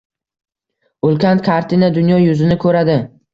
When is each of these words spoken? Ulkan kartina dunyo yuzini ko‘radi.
Ulkan 1.09 1.41
kartina 1.49 1.91
dunyo 1.99 2.19
yuzini 2.23 2.59
ko‘radi. 2.65 2.99